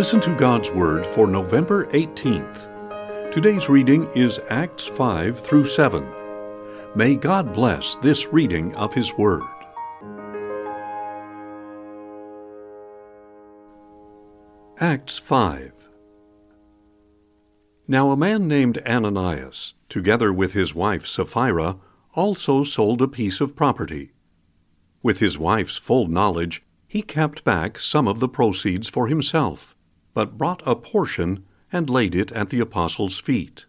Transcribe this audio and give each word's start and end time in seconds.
Listen 0.00 0.20
to 0.22 0.34
God's 0.34 0.70
Word 0.70 1.06
for 1.06 1.26
November 1.26 1.84
18th. 1.88 3.32
Today's 3.32 3.68
reading 3.68 4.10
is 4.14 4.40
Acts 4.48 4.86
5 4.86 5.38
through 5.38 5.66
7. 5.66 6.08
May 6.94 7.16
God 7.16 7.52
bless 7.52 7.96
this 7.96 8.26
reading 8.28 8.74
of 8.76 8.94
His 8.94 9.12
Word. 9.18 9.42
Acts 14.78 15.18
5 15.18 15.70
Now 17.86 18.10
a 18.10 18.16
man 18.16 18.48
named 18.48 18.78
Ananias, 18.86 19.74
together 19.90 20.32
with 20.32 20.54
his 20.54 20.74
wife 20.74 21.06
Sapphira, 21.06 21.76
also 22.14 22.64
sold 22.64 23.02
a 23.02 23.06
piece 23.06 23.42
of 23.42 23.54
property. 23.54 24.12
With 25.02 25.18
his 25.18 25.38
wife's 25.38 25.76
full 25.76 26.06
knowledge, 26.06 26.62
he 26.88 27.02
kept 27.02 27.44
back 27.44 27.78
some 27.78 28.08
of 28.08 28.18
the 28.18 28.30
proceeds 28.30 28.88
for 28.88 29.06
himself, 29.06 29.76
but 30.14 30.38
brought 30.38 30.62
a 30.66 30.74
portion 30.74 31.44
and 31.72 31.88
laid 31.88 32.14
it 32.14 32.32
at 32.32 32.50
the 32.50 32.60
apostles' 32.60 33.18
feet. 33.18 33.66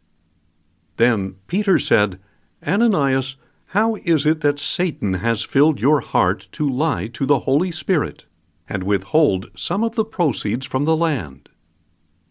Then 0.97 1.35
Peter 1.47 1.79
said, 1.79 2.19
Ananias, 2.65 3.35
how 3.69 3.95
is 4.03 4.25
it 4.25 4.41
that 4.41 4.59
Satan 4.59 5.15
has 5.15 5.43
filled 5.43 5.79
your 5.79 6.01
heart 6.01 6.49
to 6.51 6.69
lie 6.69 7.07
to 7.07 7.25
the 7.25 7.39
Holy 7.39 7.71
Spirit, 7.71 8.25
and 8.67 8.83
withhold 8.83 9.49
some 9.55 9.83
of 9.83 9.95
the 9.95 10.05
proceeds 10.05 10.65
from 10.65 10.85
the 10.85 10.97
land? 10.97 11.49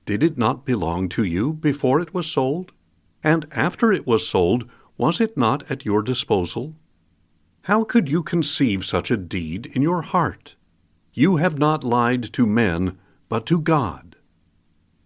Did 0.05 0.23
it 0.23 0.37
not 0.37 0.65
belong 0.65 1.09
to 1.11 1.25
you 1.25 1.53
before 1.53 2.01
it 2.01 2.13
was 2.13 2.31
sold? 2.31 2.73
And 3.23 3.47
after 3.53 3.93
it 3.93 4.07
was 4.07 4.27
sold, 4.27 4.69
was 4.97 5.21
it 5.21 5.37
not 5.37 5.71
at 5.71 5.85
your 5.85 6.03
disposal? 6.03 6.75
How 7.63 7.85
could 7.85 8.09
you 8.09 8.23
conceive 8.23 8.85
such 8.85 9.11
a 9.11 9.17
deed 9.17 9.67
in 9.67 9.83
your 9.83 10.03
heart? 10.03 10.57
You 11.13 11.37
have 11.37 11.59
not 11.59 11.85
lied 11.85 12.23
to 12.35 12.47
men, 12.47 12.99
but 13.31 13.47
to 13.47 13.59
God. 13.61 14.17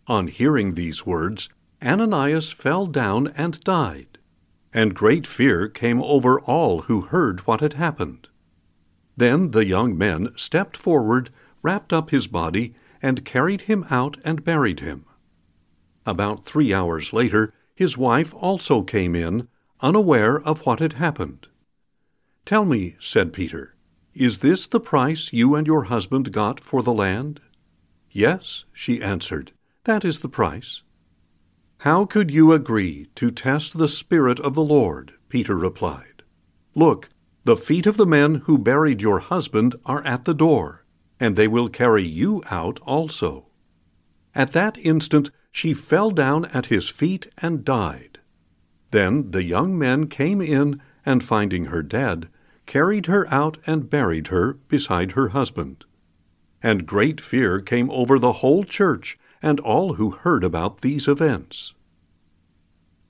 On 0.09 0.27
hearing 0.27 0.75
these 0.75 1.07
words, 1.07 1.49
Ananias 1.81 2.51
fell 2.51 2.87
down 2.87 3.29
and 3.37 3.61
died, 3.61 4.19
and 4.73 4.95
great 4.95 5.27
fear 5.27 5.69
came 5.69 6.03
over 6.03 6.41
all 6.41 6.83
who 6.83 7.03
heard 7.03 7.41
what 7.41 7.61
had 7.61 7.75
happened. 7.75 8.27
Then 9.17 9.53
the 9.53 9.67
young 9.67 9.97
men 9.97 10.33
stepped 10.35 10.77
forward, 10.77 11.31
wrapped 11.63 11.93
up 11.93 12.11
his 12.11 12.27
body, 12.27 12.73
and 13.03 13.25
carried 13.25 13.63
him 13.63 13.85
out 13.91 14.17
and 14.25 14.43
buried 14.43 14.81
him. 14.81 15.05
About 16.07 16.47
three 16.47 16.73
hours 16.73 17.13
later, 17.13 17.53
his 17.75 17.99
wife 17.99 18.35
also 18.35 18.83
came 18.83 19.15
in, 19.15 19.49
unaware 19.81 20.41
of 20.41 20.65
what 20.65 20.81
had 20.81 20.95
happened. 20.95 21.47
Tell 22.47 22.65
me, 22.65 22.97
said 22.99 23.35
Peter, 23.35 23.75
is 24.15 24.39
this 24.39 24.67
the 24.67 24.81
price 24.81 25.33
you 25.33 25.55
and 25.55 25.67
your 25.67 25.85
husband 25.85 26.33
got 26.33 26.59
for 26.61 26.83
the 26.83 26.93
land? 26.93 27.41
Yes, 28.17 28.65
she 28.73 29.03
answered, 29.03 29.51
that 29.83 30.05
is 30.05 30.21
the 30.21 30.29
price. 30.29 30.83
How 31.79 32.05
could 32.05 32.31
you 32.31 32.53
agree 32.53 33.09
to 33.17 33.33
test 33.33 33.77
the 33.77 33.89
Spirit 33.89 34.39
of 34.39 34.55
the 34.55 34.63
Lord? 34.63 35.15
Peter 35.29 35.59
replied. 35.59 36.23
Look, 36.77 37.09
the 37.43 37.57
feet 37.57 37.87
of 37.87 37.97
the 37.97 38.07
men 38.07 38.37
who 38.47 38.57
buried 38.57 39.03
your 39.03 39.19
husband 39.19 39.75
are 39.85 40.03
at 40.07 40.27
the 40.27 40.33
door, 40.33 40.85
and 41.19 41.35
they 41.35 41.49
will 41.49 41.69
carry 41.69 42.07
you 42.07 42.41
out 42.47 42.79
also. 42.83 43.47
At 44.33 44.53
that 44.53 44.79
instant 44.79 45.33
she 45.51 45.75
fell 45.75 46.13
down 46.13 46.45
at 46.47 46.67
his 46.67 46.89
feet 46.89 47.27
and 47.39 47.65
died. 47.65 48.21
Then 48.93 49.33
the 49.33 49.43
young 49.43 49.77
men 49.77 50.07
came 50.07 50.41
in, 50.41 50.81
and 51.05 51.25
finding 51.25 51.65
her 51.67 51.83
dead, 51.83 52.29
carried 52.65 53.07
her 53.07 53.27
out 53.35 53.59
and 53.67 53.91
buried 53.91 54.29
her 54.29 54.53
beside 54.69 55.13
her 55.13 55.31
husband. 55.31 55.85
And 56.65 56.87
great 56.87 57.21
fear 57.21 57.61
came 57.61 57.91
over 57.91 58.19
the 58.19 58.41
whole 58.41 58.65
church 58.65 59.19
and 59.43 59.61
all 59.61 59.95
who 59.95 60.13
heard 60.13 60.43
about 60.43 60.81
these 60.81 61.07
events. 61.07 61.75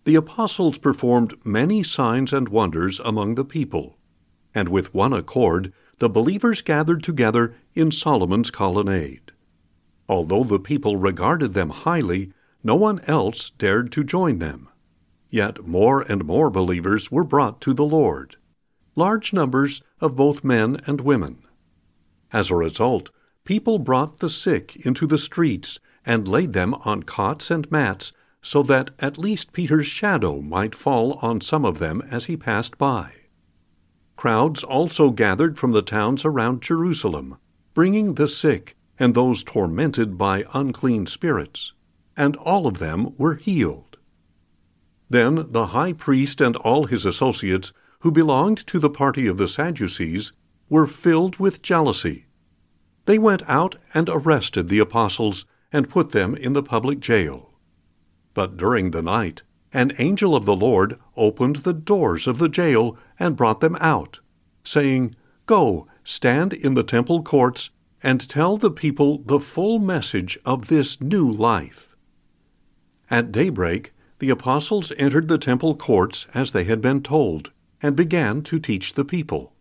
The 0.03 0.16
apostles 0.16 0.76
performed 0.76 1.34
many 1.44 1.84
signs 1.84 2.32
and 2.32 2.48
wonders 2.48 3.00
among 3.04 3.37
the 3.37 3.44
people, 3.44 3.97
and 4.56 4.69
with 4.69 4.92
one 4.92 5.12
accord 5.12 5.72
the 6.00 6.09
believers 6.09 6.62
gathered 6.62 7.04
together 7.04 7.54
in 7.76 7.92
Solomon's 7.92 8.50
colonnade. 8.50 9.31
Although 10.09 10.42
the 10.42 10.59
people 10.59 10.97
regarded 10.97 11.54
them 11.54 11.71
highly, 11.71 12.32
no 12.65 12.75
one 12.75 13.00
else 13.06 13.50
dared 13.50 13.92
to 13.92 14.03
join 14.03 14.41
them. 14.41 14.69
Yet 15.31 15.65
more 15.65 16.03
and 16.03 16.25
more 16.25 16.50
believers 16.50 17.12
were 17.12 17.22
brought 17.22 17.60
to 17.60 17.72
the 17.72 17.84
Lord 17.86 18.36
large 18.97 19.32
numbers 19.32 19.81
of 20.00 20.16
both 20.16 20.44
men 20.44 20.81
and 20.86 21.00
women. 21.00 21.38
As 22.32 22.50
a 22.50 22.56
result, 22.56 23.10
people 23.44 23.78
brought 23.78 24.19
the 24.19 24.28
sick 24.28 24.77
into 24.87 25.06
the 25.06 25.19
streets 25.19 25.78
and 26.05 26.28
laid 26.28 26.53
them 26.53 26.75
on 26.75 27.03
cots 27.03 27.50
and 27.50 27.71
mats 27.71 28.12
so 28.43 28.62
that 28.62 28.91
at 28.99 29.19
least 29.19 29.53
Peter's 29.53 29.87
shadow 29.87 30.41
might 30.41 30.75
fall 30.75 31.15
on 31.22 31.41
some 31.41 31.65
of 31.65 31.78
them 31.78 32.03
as 32.10 32.27
he 32.27 32.37
passed 32.37 32.77
by. 32.77 33.12
Crowds 34.16 34.62
also 34.62 35.10
gathered 35.10 35.59
from 35.59 35.72
the 35.72 35.83
towns 35.83 36.25
around 36.25 36.62
Jerusalem, 36.62 37.38
bringing 37.72 38.15
the 38.15 38.28
sick 38.28 38.77
and 38.99 39.15
those 39.15 39.43
tormented 39.43 40.16
by 40.19 40.44
unclean 40.53 41.06
spirits, 41.06 41.72
and 42.16 42.37
all 42.37 42.66
of 42.66 42.78
them 42.78 43.15
were 43.16 43.34
healed. 43.34 43.97
Then 45.09 45.47
the 45.50 45.69
high 45.69 45.93
priest 45.93 46.41
and 46.41 46.56
all 46.56 46.84
his 46.84 47.04
associates 47.04 47.72
who 48.04 48.12
belonged 48.12 48.59
to 48.66 48.78
the 48.78 48.91
party 48.91 49.27
of 49.27 49.38
the 49.38 49.49
Sadducees, 49.49 50.34
were 50.69 50.87
filled 50.87 51.38
with 51.38 51.62
jealousy. 51.62 52.27
They 53.06 53.19
went 53.19 53.42
out 53.48 53.76
and 53.92 54.09
arrested 54.09 54.69
the 54.69 54.78
apostles 54.78 55.44
and 55.72 55.91
put 55.91 56.12
them 56.12 56.34
in 56.34 56.53
the 56.53 56.62
public 56.62 57.00
jail. 57.00 57.50
But 58.32 58.56
during 58.56 58.91
the 58.91 59.03
night, 59.03 59.42
an 59.72 59.92
angel 59.98 60.37
of 60.37 60.44
the 60.47 60.56
Lord 60.56 60.98
opened 61.16 61.56
the 61.56 61.72
doors 61.72 62.26
of 62.26 62.38
the 62.38 62.48
jail 62.48 62.97
and 63.19 63.37
brought 63.37 63.60
them 63.60 63.76
out, 63.81 64.20
saying, 64.62 65.16
Go, 65.47 65.87
stand 66.04 66.53
in 66.53 66.75
the 66.75 66.84
temple 66.84 67.22
courts, 67.22 67.70
and 68.03 68.28
tell 68.28 68.56
the 68.56 68.70
people 68.70 69.19
the 69.19 69.41
full 69.41 69.78
message 69.78 70.38
of 70.44 70.69
this 70.69 71.00
new 71.00 71.31
life. 71.31 71.97
At 73.10 73.32
daybreak, 73.32 73.92
the 74.19 74.31
apostles 74.31 74.92
entered 74.97 75.28
the 75.28 75.38
temple 75.38 75.75
courts 75.75 76.26
as 76.34 76.53
they 76.53 76.65
had 76.65 76.81
been 76.81 77.03
told 77.03 77.50
and 77.82 77.97
began 77.97 78.42
to 78.42 78.59
teach 78.59 78.94
the 78.94 79.04
people. 79.04 79.53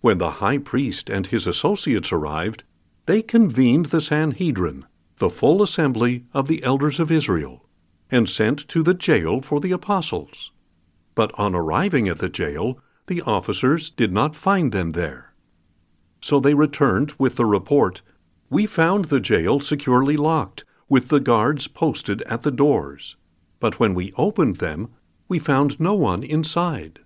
When 0.00 0.18
the 0.18 0.32
high 0.32 0.58
priest 0.58 1.10
and 1.10 1.26
his 1.26 1.46
associates 1.46 2.12
arrived, 2.12 2.62
they 3.06 3.22
convened 3.22 3.86
the 3.86 4.00
Sanhedrin, 4.00 4.86
the 5.16 5.30
full 5.30 5.62
assembly 5.62 6.24
of 6.32 6.46
the 6.46 6.62
elders 6.62 7.00
of 7.00 7.10
Israel, 7.10 7.66
and 8.10 8.28
sent 8.28 8.68
to 8.68 8.82
the 8.82 8.94
jail 8.94 9.40
for 9.40 9.60
the 9.60 9.72
apostles. 9.72 10.52
But 11.14 11.36
on 11.38 11.54
arriving 11.54 12.06
at 12.08 12.18
the 12.18 12.28
jail, 12.28 12.78
the 13.08 13.22
officers 13.22 13.90
did 13.90 14.12
not 14.12 14.36
find 14.36 14.70
them 14.70 14.90
there. 14.90 15.34
So 16.20 16.38
they 16.38 16.54
returned 16.54 17.14
with 17.18 17.36
the 17.36 17.46
report 17.46 18.02
We 18.50 18.66
found 18.66 19.06
the 19.06 19.20
jail 19.20 19.60
securely 19.60 20.16
locked, 20.16 20.64
with 20.88 21.08
the 21.08 21.20
guards 21.20 21.66
posted 21.66 22.22
at 22.22 22.42
the 22.42 22.50
doors. 22.50 23.16
But 23.60 23.80
when 23.80 23.94
we 23.94 24.12
opened 24.16 24.56
them, 24.56 24.90
we 25.28 25.38
found 25.38 25.80
no 25.80 25.94
one 25.94 26.22
inside. 26.22 27.00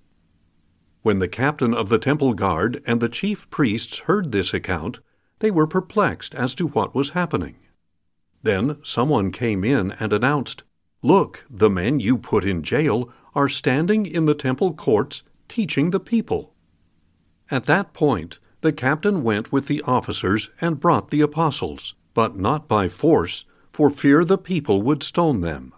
When 1.02 1.18
the 1.18 1.28
captain 1.28 1.74
of 1.74 1.88
the 1.88 1.98
temple 1.98 2.32
guard 2.32 2.80
and 2.86 3.00
the 3.00 3.08
chief 3.08 3.50
priests 3.50 3.98
heard 4.00 4.30
this 4.30 4.54
account, 4.54 5.00
they 5.40 5.50
were 5.50 5.66
perplexed 5.66 6.32
as 6.32 6.54
to 6.54 6.68
what 6.68 6.94
was 6.94 7.10
happening. 7.10 7.56
Then 8.44 8.78
someone 8.84 9.32
came 9.32 9.64
in 9.64 9.92
and 9.98 10.12
announced, 10.12 10.62
Look, 11.02 11.44
the 11.50 11.68
men 11.68 11.98
you 11.98 12.16
put 12.16 12.44
in 12.44 12.62
jail 12.62 13.12
are 13.34 13.48
standing 13.48 14.06
in 14.06 14.26
the 14.26 14.34
temple 14.34 14.74
courts 14.74 15.24
teaching 15.48 15.90
the 15.90 15.98
people. 15.98 16.54
At 17.50 17.64
that 17.64 17.92
point, 17.92 18.38
the 18.60 18.72
captain 18.72 19.24
went 19.24 19.50
with 19.50 19.66
the 19.66 19.82
officers 19.82 20.50
and 20.60 20.78
brought 20.78 21.10
the 21.10 21.20
apostles, 21.20 21.96
but 22.14 22.36
not 22.36 22.68
by 22.68 22.86
force, 22.86 23.44
for 23.72 23.90
fear 23.90 24.24
the 24.24 24.38
people 24.38 24.82
would 24.82 25.02
stone 25.02 25.40
them. 25.40 25.74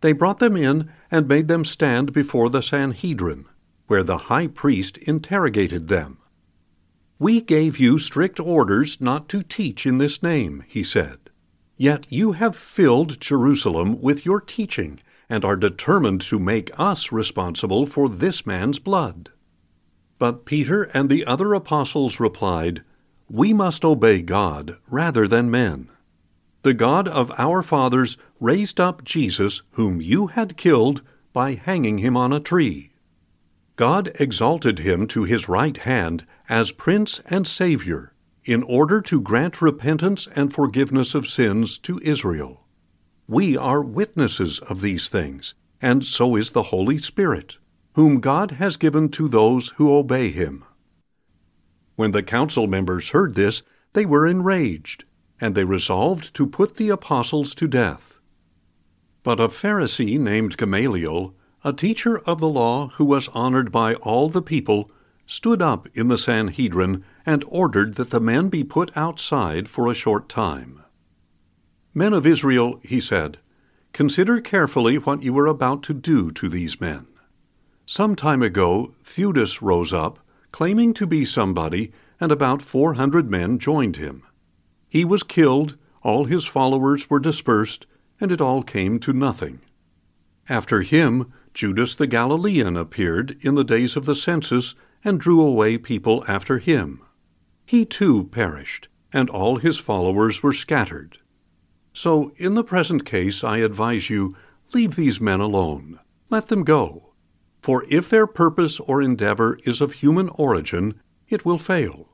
They 0.00 0.12
brought 0.12 0.38
them 0.38 0.56
in 0.56 0.92
and 1.10 1.26
made 1.26 1.48
them 1.48 1.64
stand 1.64 2.12
before 2.12 2.48
the 2.48 2.62
Sanhedrin 2.62 3.46
where 3.88 4.04
the 4.04 4.18
high 4.28 4.46
priest 4.46 4.96
interrogated 4.98 5.88
them. 5.88 6.18
We 7.18 7.40
gave 7.40 7.78
you 7.78 7.98
strict 7.98 8.38
orders 8.38 9.00
not 9.00 9.28
to 9.30 9.42
teach 9.42 9.84
in 9.84 9.98
this 9.98 10.22
name, 10.22 10.64
he 10.68 10.84
said. 10.84 11.18
Yet 11.76 12.06
you 12.10 12.32
have 12.32 12.54
filled 12.56 13.20
Jerusalem 13.20 14.00
with 14.00 14.24
your 14.24 14.40
teaching 14.40 15.00
and 15.28 15.44
are 15.44 15.56
determined 15.56 16.20
to 16.22 16.38
make 16.38 16.70
us 16.78 17.10
responsible 17.10 17.86
for 17.86 18.08
this 18.08 18.46
man's 18.46 18.78
blood. 18.78 19.30
But 20.18 20.44
Peter 20.44 20.84
and 20.94 21.08
the 21.08 21.26
other 21.26 21.54
apostles 21.54 22.18
replied, 22.18 22.82
We 23.28 23.52
must 23.52 23.84
obey 23.84 24.22
God 24.22 24.76
rather 24.88 25.28
than 25.28 25.50
men. 25.50 25.88
The 26.62 26.74
God 26.74 27.06
of 27.06 27.32
our 27.38 27.62
fathers 27.62 28.16
raised 28.40 28.80
up 28.80 29.04
Jesus, 29.04 29.62
whom 29.72 30.00
you 30.00 30.28
had 30.28 30.56
killed, 30.56 31.02
by 31.32 31.54
hanging 31.54 31.98
him 31.98 32.16
on 32.16 32.32
a 32.32 32.40
tree. 32.40 32.90
God 33.78 34.10
exalted 34.16 34.80
him 34.80 35.06
to 35.06 35.22
his 35.22 35.48
right 35.48 35.76
hand 35.76 36.26
as 36.48 36.72
Prince 36.72 37.20
and 37.26 37.46
Savior, 37.46 38.12
in 38.44 38.64
order 38.64 39.00
to 39.02 39.20
grant 39.20 39.62
repentance 39.62 40.26
and 40.34 40.52
forgiveness 40.52 41.14
of 41.14 41.28
sins 41.28 41.78
to 41.78 42.00
Israel. 42.02 42.64
We 43.28 43.56
are 43.56 43.80
witnesses 43.80 44.58
of 44.58 44.80
these 44.80 45.08
things, 45.08 45.54
and 45.80 46.04
so 46.04 46.34
is 46.34 46.50
the 46.50 46.74
Holy 46.74 46.98
Spirit, 46.98 47.58
whom 47.94 48.18
God 48.18 48.50
has 48.50 48.76
given 48.76 49.10
to 49.10 49.28
those 49.28 49.68
who 49.76 49.94
obey 49.94 50.30
him. 50.30 50.64
When 51.94 52.10
the 52.10 52.24
council 52.24 52.66
members 52.66 53.10
heard 53.10 53.36
this, 53.36 53.62
they 53.92 54.04
were 54.04 54.26
enraged, 54.26 55.04
and 55.40 55.54
they 55.54 55.62
resolved 55.62 56.34
to 56.34 56.48
put 56.48 56.78
the 56.78 56.88
apostles 56.88 57.54
to 57.54 57.68
death. 57.68 58.18
But 59.22 59.38
a 59.38 59.46
Pharisee 59.46 60.18
named 60.18 60.56
Gamaliel, 60.56 61.32
a 61.68 61.72
teacher 61.72 62.18
of 62.20 62.40
the 62.40 62.48
law 62.48 62.88
who 62.94 63.04
was 63.04 63.28
honored 63.28 63.70
by 63.70 63.92
all 63.96 64.30
the 64.30 64.40
people, 64.40 64.90
stood 65.26 65.60
up 65.60 65.86
in 65.92 66.08
the 66.08 66.16
Sanhedrin 66.16 67.04
and 67.26 67.44
ordered 67.46 67.96
that 67.96 68.08
the 68.08 68.20
men 68.20 68.48
be 68.48 68.64
put 68.64 68.96
outside 68.96 69.68
for 69.68 69.86
a 69.86 69.94
short 69.94 70.30
time. 70.30 70.82
Men 71.92 72.14
of 72.14 72.24
Israel, 72.24 72.80
he 72.82 73.00
said, 73.00 73.38
consider 73.92 74.40
carefully 74.40 74.96
what 74.96 75.22
you 75.22 75.36
are 75.38 75.46
about 75.46 75.82
to 75.82 75.92
do 75.92 76.30
to 76.32 76.48
these 76.48 76.80
men. 76.80 77.06
Some 77.84 78.16
time 78.16 78.42
ago, 78.42 78.94
Theudas 79.04 79.60
rose 79.60 79.92
up, 79.92 80.18
claiming 80.50 80.94
to 80.94 81.06
be 81.06 81.26
somebody, 81.26 81.92
and 82.18 82.32
about 82.32 82.62
four 82.62 82.94
hundred 82.94 83.28
men 83.30 83.58
joined 83.58 83.96
him. 83.96 84.22
He 84.88 85.04
was 85.04 85.22
killed, 85.22 85.76
all 86.02 86.24
his 86.24 86.46
followers 86.46 87.10
were 87.10 87.20
dispersed, 87.20 87.86
and 88.20 88.32
it 88.32 88.40
all 88.40 88.62
came 88.62 88.98
to 89.00 89.12
nothing. 89.12 89.60
After 90.48 90.80
him, 90.80 91.30
Judas 91.54 91.94
the 91.94 92.06
Galilean 92.06 92.76
appeared 92.76 93.36
in 93.40 93.54
the 93.54 93.64
days 93.64 93.96
of 93.96 94.06
the 94.06 94.14
census 94.14 94.74
and 95.04 95.20
drew 95.20 95.40
away 95.40 95.78
people 95.78 96.24
after 96.28 96.58
him. 96.58 97.00
He 97.64 97.84
too 97.84 98.24
perished, 98.24 98.88
and 99.12 99.28
all 99.28 99.56
his 99.56 99.78
followers 99.78 100.42
were 100.42 100.52
scattered. 100.52 101.18
So, 101.92 102.32
in 102.36 102.54
the 102.54 102.64
present 102.64 103.04
case, 103.04 103.42
I 103.42 103.58
advise 103.58 104.08
you 104.10 104.34
leave 104.72 104.96
these 104.96 105.20
men 105.20 105.40
alone. 105.40 105.98
Let 106.30 106.48
them 106.48 106.64
go. 106.64 107.14
For 107.60 107.84
if 107.88 108.08
their 108.08 108.26
purpose 108.26 108.80
or 108.80 109.02
endeavor 109.02 109.58
is 109.64 109.80
of 109.80 109.94
human 109.94 110.28
origin, 110.30 111.00
it 111.28 111.44
will 111.44 111.58
fail. 111.58 112.08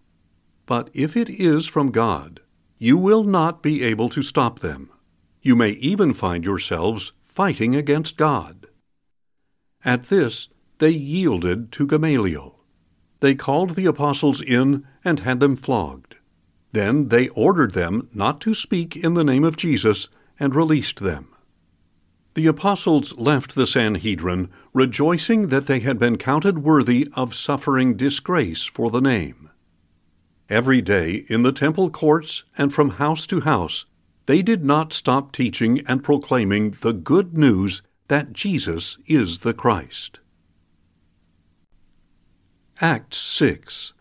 But 0.66 0.90
if 0.94 1.16
it 1.16 1.28
is 1.28 1.66
from 1.66 1.90
God, 1.90 2.40
you 2.78 2.96
will 2.96 3.24
not 3.24 3.62
be 3.62 3.82
able 3.82 4.08
to 4.10 4.22
stop 4.22 4.60
them. 4.60 4.90
You 5.42 5.54
may 5.54 5.70
even 5.72 6.14
find 6.14 6.44
yourselves 6.44 7.12
fighting 7.26 7.76
against 7.76 8.16
God. 8.16 8.63
At 9.84 10.04
this, 10.04 10.48
they 10.78 10.90
yielded 10.90 11.70
to 11.72 11.86
Gamaliel. 11.86 12.58
They 13.20 13.34
called 13.34 13.70
the 13.70 13.86
apostles 13.86 14.40
in 14.40 14.86
and 15.04 15.20
had 15.20 15.40
them 15.40 15.56
flogged. 15.56 16.16
Then 16.72 17.08
they 17.08 17.28
ordered 17.28 17.72
them 17.72 18.08
not 18.12 18.40
to 18.42 18.54
speak 18.54 18.96
in 18.96 19.14
the 19.14 19.24
name 19.24 19.44
of 19.44 19.56
Jesus 19.56 20.08
and 20.40 20.54
released 20.54 21.00
them. 21.00 21.28
The 22.34 22.46
apostles 22.46 23.12
left 23.16 23.54
the 23.54 23.66
Sanhedrin, 23.66 24.50
rejoicing 24.72 25.48
that 25.48 25.66
they 25.66 25.78
had 25.78 25.98
been 25.98 26.18
counted 26.18 26.58
worthy 26.58 27.08
of 27.12 27.34
suffering 27.34 27.96
disgrace 27.96 28.64
for 28.64 28.90
the 28.90 29.00
name. 29.00 29.50
Every 30.50 30.82
day 30.82 31.24
in 31.28 31.42
the 31.42 31.52
temple 31.52 31.90
courts 31.90 32.42
and 32.58 32.74
from 32.74 32.90
house 32.90 33.26
to 33.28 33.42
house, 33.42 33.86
they 34.26 34.42
did 34.42 34.64
not 34.64 34.92
stop 34.92 35.30
teaching 35.30 35.80
and 35.86 36.02
proclaiming 36.02 36.72
the 36.72 36.92
good 36.92 37.38
news 37.38 37.82
that 38.08 38.32
Jesus 38.32 38.98
is 39.06 39.40
the 39.40 39.54
Christ. 39.54 40.20
Acts 42.80 43.18
6 43.18 43.92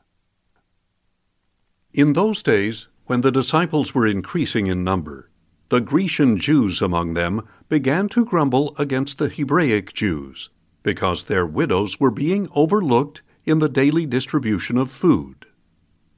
In 1.94 2.14
those 2.14 2.44
days, 2.44 2.90
when 3.06 3.22
the 3.22 3.32
disciples 3.32 3.94
were 3.94 4.08
increasing 4.08 4.68
in 4.68 4.84
number, 4.84 5.30
the 5.70 5.80
Grecian 5.80 6.38
Jews 6.38 6.82
among 6.82 7.14
them 7.14 7.48
began 7.70 8.10
to 8.10 8.26
grumble 8.26 8.76
against 8.78 9.18
the 9.18 9.30
Hebraic 9.30 9.94
Jews, 9.94 10.50
because 10.84 11.24
their 11.24 11.46
widows 11.46 12.00
were 12.00 12.12
being 12.12 12.50
overlooked 12.54 13.22
in 13.46 13.60
the 13.60 13.70
daily 13.70 14.06
distribution 14.06 14.78
of 14.78 14.92
food. 14.92 15.46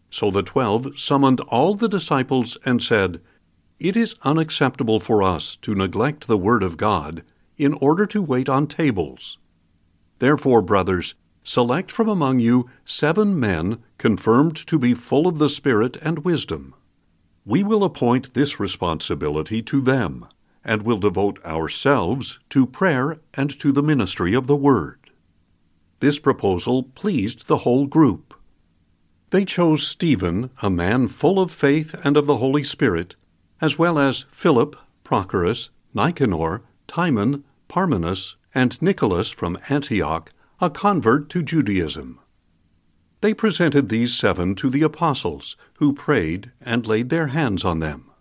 So 0.10 0.32
the 0.32 0.44
twelve 0.44 0.98
summoned 0.98 1.42
all 1.42 1.76
the 1.76 1.90
disciples 1.90 2.58
and 2.66 2.82
said, 2.82 3.22
It 3.80 3.96
is 3.96 4.16
unacceptable 4.24 5.00
for 5.00 5.22
us 5.22 5.56
to 5.58 5.76
neglect 5.76 6.28
the 6.28 6.38
word 6.38 6.64
of 6.64 6.78
God 6.78 7.24
in 7.58 7.74
order 7.76 8.06
to 8.06 8.22
wait 8.22 8.50
on 8.50 8.68
tables. 8.68 9.38
Therefore, 10.20 10.62
brothers, 10.62 11.16
select 11.44 11.92
from 11.92 12.10
among 12.10 12.40
you 12.40 12.70
seven 12.86 13.40
men 13.40 13.84
confirmed 13.98 14.56
to 14.68 14.80
be 14.80 14.94
full 14.94 15.28
of 15.28 15.38
the 15.38 15.50
Spirit 15.50 15.98
and 16.02 16.20
wisdom. 16.20 16.74
We 17.46 17.64
will 17.64 17.84
appoint 17.84 18.34
this 18.34 18.60
responsibility 18.60 19.62
to 19.64 19.80
them, 19.82 20.26
and 20.64 20.82
will 20.82 20.98
devote 20.98 21.44
ourselves 21.46 22.40
to 22.50 22.66
prayer 22.66 23.20
and 23.36 23.58
to 23.60 23.72
the 23.72 23.84
ministry 23.84 24.34
of 24.34 24.48
the 24.48 24.56
Word. 24.56 25.00
This 26.00 26.18
proposal 26.20 26.84
pleased 26.84 27.48
the 27.48 27.60
whole 27.60 27.86
group. 27.86 28.34
They 29.30 29.46
chose 29.46 29.88
Stephen, 29.88 30.50
a 30.62 30.70
man 30.70 31.08
full 31.08 31.40
of 31.40 31.52
faith 31.52 31.96
and 32.04 32.18
of 32.18 32.26
the 32.26 32.38
Holy 32.38 32.64
Spirit, 32.64 33.16
as 33.62 33.78
well 33.78 34.00
as 34.00 34.26
Philip, 34.32 34.76
Prochorus, 35.04 35.70
Nicanor, 35.94 36.64
Timon, 36.88 37.44
Parmenas, 37.68 38.36
and 38.54 38.82
Nicholas 38.82 39.30
from 39.30 39.58
Antioch, 39.70 40.32
a 40.60 40.70
convert 40.70 41.30
to 41.30 41.44
Judaism. 41.44 42.20
They 43.22 43.34
presented 43.34 43.90
these 43.90 44.16
seven 44.16 44.56
to 44.56 44.70
the 44.70 44.82
apostles, 44.82 45.58
who 45.80 45.94
prayed 45.94 46.52
and 46.62 46.88
laid 46.88 47.10
their 47.10 47.28
hands 47.28 47.66
on 47.66 47.80
them. 47.80 48.12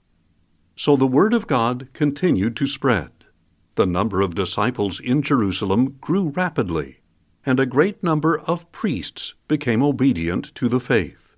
So 0.77 0.97
the 0.97 1.07
word 1.07 1.35
of 1.35 1.47
God 1.47 1.89
continued 1.93 2.57
to 2.57 2.67
spread. 2.67 3.11
The 3.77 3.87
number 3.87 4.21
of 4.21 4.35
disciples 4.35 5.01
in 5.01 5.23
Jerusalem 5.23 5.99
grew 6.01 6.31
rapidly 6.31 7.01
and 7.47 7.61
a 7.61 7.67
great 7.67 8.03
number 8.03 8.41
of 8.41 8.71
priests 8.73 9.35
became 9.49 9.83
obedient 9.83 10.55
to 10.55 10.69
the 10.69 10.81
faith. 10.81 11.37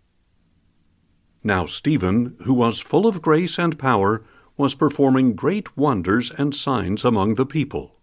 Now 1.43 1.67
Stephen, 1.67 2.37
who 2.45 2.55
was 2.55 2.81
full 2.81 3.07
of 3.07 3.23
grace 3.23 3.59
and 3.59 3.79
power, 3.79 4.25
was 4.57 4.75
performing 4.75 5.35
great 5.35 5.77
wonders 5.77 6.31
and 6.31 6.55
signs 6.55 7.05
among 7.05 7.35
the 7.35 7.47
people. 7.47 7.97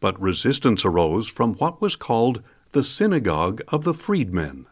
But 0.00 0.20
resistance 0.20 0.84
arose 0.84 1.28
from 1.28 1.54
what 1.54 1.80
was 1.80 1.96
called 1.96 2.42
the 2.72 2.82
synagogue 2.82 3.60
of 3.68 3.84
the 3.84 3.94
freedmen, 3.94 4.66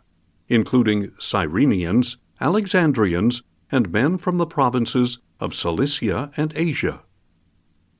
including 0.48 1.08
Cyrenians, 1.18 2.16
Alexandrians, 2.40 3.42
and 3.70 3.92
men 3.92 4.18
from 4.18 4.38
the 4.38 4.46
provinces 4.46 5.18
of 5.40 5.54
Cilicia 5.54 6.30
and 6.36 6.52
Asia. 6.56 7.02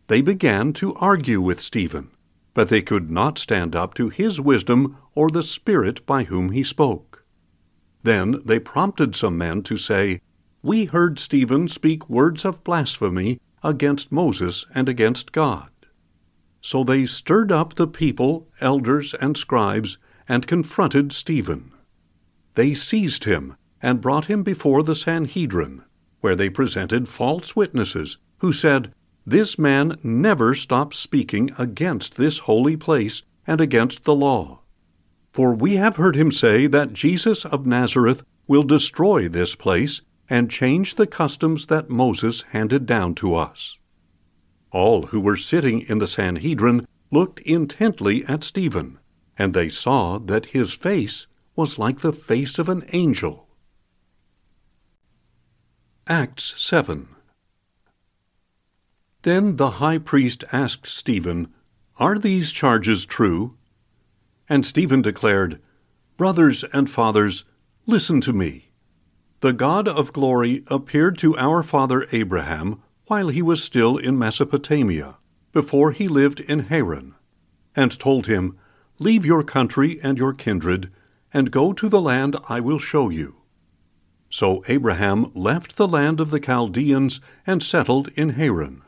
They 0.07 0.23
began 0.23 0.73
to 0.75 0.95
argue 0.95 1.40
with 1.40 1.61
Stephen 1.61 2.11
but 2.59 2.71
they 2.71 2.83
could 2.83 3.09
not 3.09 3.38
stand 3.38 3.76
up 3.76 3.95
to 3.95 4.09
his 4.09 4.40
wisdom 4.40 4.97
or 5.14 5.28
the 5.28 5.45
Spirit 5.45 6.05
by 6.07 6.25
whom 6.25 6.50
he 6.50 6.64
spoke. 6.64 7.25
Then 8.02 8.43
they 8.45 8.59
prompted 8.59 9.14
some 9.14 9.38
men 9.38 9.62
to 9.62 9.76
say, 9.76 10.21
We 10.68 10.84
heard 10.84 11.18
Stephen 11.18 11.66
speak 11.68 12.10
words 12.10 12.44
of 12.44 12.62
blasphemy 12.62 13.40
against 13.62 14.12
Moses 14.12 14.66
and 14.75 14.87
against 14.87 15.32
God. 15.32 15.70
So 16.60 16.84
they 16.84 17.06
stirred 17.06 17.50
up 17.50 17.76
the 17.76 17.87
people, 17.87 18.48
elders, 18.60 19.14
and 19.14 19.34
scribes, 19.34 19.96
and 20.28 20.46
confronted 20.46 21.10
Stephen. 21.14 21.72
They 22.54 22.75
seized 22.75 23.25
him 23.25 23.56
and 23.80 24.02
brought 24.02 24.26
him 24.26 24.42
before 24.42 24.82
the 24.82 24.94
Sanhedrin, 24.94 25.84
where 26.20 26.37
they 26.37 26.50
presented 26.50 27.08
false 27.08 27.56
witnesses, 27.56 28.18
who 28.40 28.52
said, 28.52 28.92
this 29.25 29.58
man 29.58 29.96
never 30.02 30.54
stopped 30.54 30.96
speaking 30.96 31.50
against 31.56 32.16
this 32.16 32.40
holy 32.40 32.76
place 32.76 33.22
and 33.46 33.62
against 33.62 34.04
the 34.04 34.14
law. 34.14 34.60
For 35.32 35.54
we 35.54 35.76
have 35.76 35.96
heard 35.96 36.14
him 36.14 36.30
say 36.30 36.66
that 36.66 36.92
Jesus 36.92 37.46
of 37.46 37.64
Nazareth 37.64 38.22
will 38.46 38.64
destroy 38.64 39.28
this 39.28 39.54
place 39.54 40.02
and 40.28 40.50
change 40.50 40.94
the 40.94 41.06
customs 41.06 41.66
that 41.66 41.90
Moses 41.90 42.42
handed 42.50 42.87
down 42.87 43.14
to 43.16 43.35
us. 43.35 43.76
All 44.70 45.06
who 45.06 45.20
were 45.20 45.37
sitting 45.37 45.80
in 45.82 45.99
the 45.99 46.06
Sanhedrin 46.06 46.87
looked 47.11 47.40
intently 47.40 48.25
at 48.26 48.44
Stephen, 48.44 48.99
and 49.37 49.54
they 49.54 49.68
saw 49.68 50.18
that 50.18 50.47
his 50.47 50.73
face 50.73 51.26
was 51.56 51.78
like 51.78 52.00
the 52.00 52.12
face 52.12 52.58
of 52.58 52.68
an 52.68 52.85
angel. 52.92 53.49
Acts 56.06 56.54
7 56.56 57.08
then 59.23 59.56
the 59.56 59.73
high 59.73 59.99
priest 59.99 60.44
asked 60.52 60.87
Stephen, 60.87 61.52
Are 61.99 62.18
these 62.18 62.52
charges 62.52 63.04
true? 63.04 63.56
And 64.49 64.64
Stephen 64.64 65.02
declared, 65.02 65.61
Brothers 66.16 66.64
and 66.73 66.88
fathers, 66.88 67.44
listen 67.87 68.20
to 68.23 68.32
me. 68.32 68.67
The 69.40 69.52
God 69.52 69.87
of 69.87 70.12
glory 70.12 70.64
appeared 70.66 71.16
to 71.18 71.38
our 71.38 71.62
father 71.62 72.07
Abraham 72.11 72.83
while 73.07 73.28
he 73.28 73.40
was 73.40 73.62
still 73.62 73.97
in 73.97 74.18
Mesopotamia, 74.18 75.16
before 75.52 75.92
he 75.92 76.09
lived 76.09 76.40
in 76.40 76.61
Haran, 76.61 77.14
and 77.76 77.99
told 78.00 78.26
him, 78.26 78.59
Leave 78.99 79.25
your 79.25 79.45
country 79.45 80.00
and 80.02 80.18
your 80.18 80.33
kindred, 80.33 80.90
and 81.33 81.52
go 81.52 81.73
to 81.73 81.88
the 81.88 82.00
land 82.00 82.37
I 82.49 82.59
will 82.59 82.80
show 82.80 83.11
you. 83.11 83.37
So 84.28 84.64
Abraham 84.66 85.30
left 85.35 85.76
the 85.76 85.88
land 85.88 86.21
of 86.21 86.30
the 86.30 86.40
Chaldeans 86.40 87.21
and 87.47 87.62
settled 87.62 88.09
in 88.09 88.30
Haran. 88.30 88.83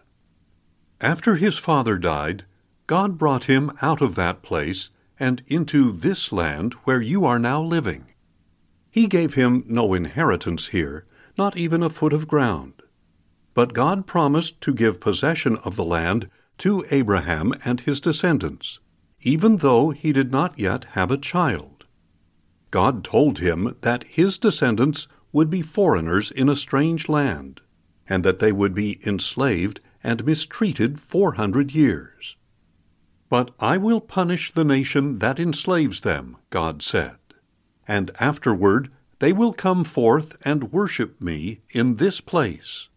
After 1.01 1.37
his 1.37 1.59
father 1.59 1.97
died, 1.97 2.45
God 2.89 3.19
brought 3.19 3.45
him 3.45 3.71
out 3.81 4.03
of 4.03 4.17
that 4.17 4.43
place 4.43 4.91
and 5.19 5.43
into 5.47 5.93
this 5.93 6.33
land 6.33 6.75
where 6.85 7.01
you 7.01 7.25
are 7.25 7.39
now 7.39 7.63
living. 7.63 8.10
He 8.91 9.07
gave 9.07 9.35
him 9.35 9.65
no 9.67 9.95
inheritance 9.95 10.69
here, 10.69 11.07
not 11.39 11.57
even 11.57 11.83
a 11.83 11.91
foot 11.91 12.13
of 12.13 12.27
ground. 12.27 12.83
But 13.55 13.73
God 13.73 14.07
promised 14.07 14.61
to 14.63 14.75
give 14.75 15.01
possession 15.01 15.57
of 15.59 15.77
the 15.77 15.85
land 15.85 16.29
to 16.59 16.85
Abraham 16.91 17.55
and 17.65 17.81
his 17.81 18.01
descendants, 18.01 18.81
even 19.23 19.59
though 19.59 19.91
he 19.91 20.13
did 20.13 20.33
not 20.33 20.59
yet 20.59 20.85
have 20.93 21.11
a 21.11 21.17
child. 21.17 21.85
God 22.71 23.03
told 23.03 23.39
him 23.39 23.77
that 23.81 24.05
his 24.05 24.39
descendants 24.39 25.09
would 25.33 25.51
be 25.51 25.63
foreigners 25.63 26.31
in 26.31 26.49
a 26.49 26.57
strange 26.57 27.09
land, 27.09 27.61
and 28.09 28.25
that 28.25 28.41
they 28.41 28.53
would 28.53 28.75
be 28.75 29.01
enslaved 29.07 29.81
and 30.03 30.25
mistreated 30.25 31.01
four 31.01 31.35
hundred 31.35 31.75
years. 31.75 32.37
But 33.29 33.53
I 33.61 33.77
will 33.77 34.01
punish 34.01 34.53
the 34.53 34.65
nation 34.65 35.19
that 35.21 35.39
enslaves 35.39 36.01
them, 36.01 36.37
God 36.51 36.83
said, 36.83 37.17
and 37.91 38.13
afterward 38.21 38.89
they 39.19 39.33
will 39.33 39.53
come 39.53 39.83
forth 39.83 40.37
and 40.45 40.73
worship 40.73 41.21
me 41.21 41.61
in 41.71 41.97
this 41.97 42.21
place. 42.21 42.89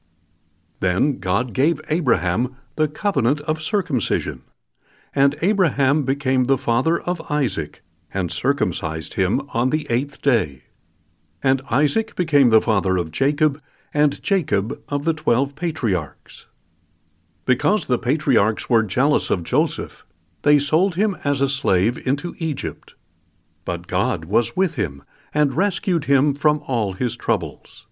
Then 0.81 1.17
God 1.17 1.53
gave 1.53 1.81
Abraham 1.89 2.55
the 2.75 2.87
covenant 2.87 3.41
of 3.41 3.63
circumcision, 3.63 4.43
and 5.15 5.35
Abraham 5.41 6.03
became 6.03 6.43
the 6.43 6.59
father 6.59 7.01
of 7.01 7.31
Isaac, 7.31 7.81
and 8.13 8.31
circumcised 8.31 9.15
him 9.15 9.41
on 9.51 9.71
the 9.71 9.87
eighth 9.89 10.21
day. 10.21 10.65
And 11.41 11.63
Isaac 11.71 12.15
became 12.15 12.49
the 12.49 12.61
father 12.61 12.95
of 12.95 13.11
Jacob, 13.11 13.59
and 13.95 14.21
Jacob 14.21 14.79
of 14.89 15.05
the 15.05 15.13
twelve 15.13 15.55
patriarchs. 15.55 16.45
Because 17.45 17.85
the 17.85 17.97
patriarchs 17.97 18.69
were 18.69 18.83
jealous 18.83 19.31
of 19.31 19.43
Joseph, 19.43 20.05
they 20.43 20.59
sold 20.59 20.93
him 20.93 21.17
as 21.23 21.41
a 21.41 21.49
slave 21.49 21.97
into 22.07 22.35
Egypt. 22.37 22.93
But 23.65 23.87
God 23.87 24.25
was 24.25 24.55
with 24.55 24.75
him 24.75 25.01
and 25.33 25.55
rescued 25.55 26.05
him 26.05 26.33
from 26.33 26.63
all 26.67 26.93
his 26.93 27.15
troubles. 27.15 27.87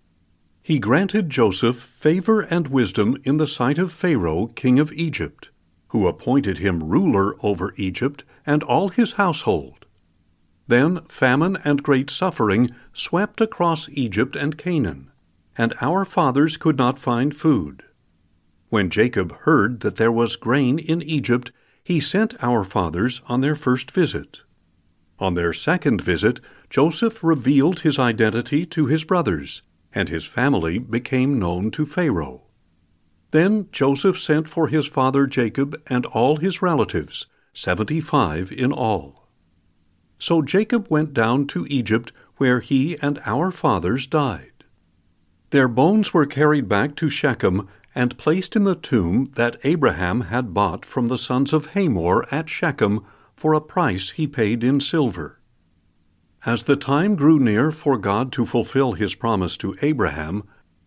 He 0.62 0.80
granted 0.80 1.30
Joseph 1.30 1.78
favor 1.78 2.42
and 2.42 2.68
wisdom 2.68 3.18
in 3.24 3.38
the 3.38 3.48
sight 3.48 3.78
of 3.78 3.92
Pharaoh, 3.92 4.48
king 4.48 4.80
of 4.80 4.94
Egypt, 4.94 5.50
who 5.88 6.08
appointed 6.08 6.60
him 6.60 6.84
ruler 6.84 7.36
over 7.44 7.74
Egypt 7.78 8.24
and 8.46 8.64
all 8.64 8.90
his 8.90 9.14
household. 9.14 9.86
Then 10.68 11.02
famine 11.10 11.58
and 11.66 11.84
great 11.84 12.10
suffering 12.10 12.72
swept 12.94 13.42
across 13.42 13.90
Egypt 13.90 14.36
and 14.36 14.58
Canaan, 14.58 15.12
and 15.58 15.74
our 15.82 16.06
fathers 16.06 16.58
could 16.58 16.78
not 16.78 17.00
find 17.00 17.36
food. 17.36 17.84
When 18.70 18.90
Jacob 18.90 19.34
heard 19.40 19.82
that 19.82 19.98
there 19.98 20.12
was 20.12 20.36
grain 20.38 20.80
in 20.80 21.02
Egypt, 21.02 21.52
he 21.84 22.00
sent 22.00 22.42
our 22.42 22.64
fathers 22.64 23.22
on 23.28 23.42
their 23.42 23.56
first 23.56 23.92
visit. 23.92 24.42
On 25.22 25.36
their 25.36 25.54
second 25.54 26.02
visit, 26.02 26.40
Joseph 26.72 27.24
revealed 27.24 27.82
his 27.82 28.00
identity 28.00 28.66
to 28.66 28.88
his 28.88 29.04
brothers, 29.04 29.62
and 29.94 30.10
his 30.10 30.26
family 30.26 30.80
became 30.80 31.38
known 31.38 31.70
to 31.72 31.86
Pharaoh. 31.86 32.42
Then 33.30 33.70
Joseph 33.72 34.20
sent 34.20 34.50
for 34.50 34.68
his 34.68 34.88
father 34.88 35.28
Jacob 35.28 35.80
and 35.86 36.08
all 36.08 36.38
his 36.38 36.64
relatives, 36.64 37.28
seventy 37.54 38.02
five 38.02 38.52
in 38.52 38.74
all. 38.74 39.30
So 40.18 40.42
Jacob 40.42 40.88
went 40.90 41.14
down 41.14 41.46
to 41.48 41.68
Egypt, 41.70 42.12
where 42.38 42.60
he 42.60 42.98
and 42.98 43.22
our 43.24 43.52
fathers 43.52 44.08
died. 44.08 44.64
Their 45.52 45.68
bones 45.68 46.16
were 46.16 46.26
carried 46.26 46.68
back 46.68 46.96
to 46.96 47.12
Shechem 47.12 47.68
and 47.94 48.18
placed 48.18 48.56
in 48.56 48.64
the 48.64 48.76
tomb 48.76 49.32
that 49.36 49.58
Abraham 49.64 50.22
had 50.22 50.54
bought 50.54 50.84
from 50.84 51.08
the 51.08 51.18
sons 51.20 51.54
of 51.54 51.74
Hamor 51.74 52.26
at 52.34 52.50
Shechem 52.50 53.06
for 53.42 53.56
a 53.56 53.60
price 53.60 54.12
he 54.12 54.28
paid 54.28 54.64
in 54.64 54.80
silver. 54.80 55.40
As 56.46 56.62
the 56.62 56.76
time 56.76 57.16
grew 57.16 57.40
near 57.40 57.72
for 57.72 57.98
God 57.98 58.32
to 58.34 58.46
fulfill 58.46 58.92
his 58.92 59.16
promise 59.16 59.58
to 59.58 59.76
Abraham, 59.82 60.44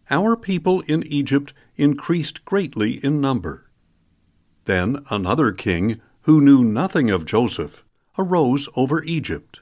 our 0.09 0.37
people 0.37 0.81
in 0.83 1.03
Egypt 1.03 1.53
increased 1.75 2.45
greatly 2.45 3.05
in 3.05 3.21
number. 3.21 3.69
Then 4.67 5.05
another 5.11 5.51
king, 5.51 6.01
who 6.23 6.41
knew 6.41 6.63
nothing 6.63 7.11
of 7.11 7.27
Joseph, 7.27 7.85
arose 8.17 8.69
over 8.77 9.03
Egypt. 9.03 9.59